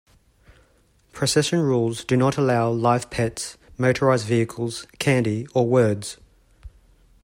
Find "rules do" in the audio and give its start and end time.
1.59-2.17